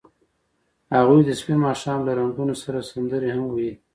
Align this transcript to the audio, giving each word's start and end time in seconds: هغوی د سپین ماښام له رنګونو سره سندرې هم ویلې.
هغوی 0.95 1.21
د 1.25 1.29
سپین 1.39 1.57
ماښام 1.67 1.99
له 2.07 2.11
رنګونو 2.19 2.53
سره 2.63 2.87
سندرې 2.91 3.29
هم 3.35 3.45
ویلې. 3.51 3.73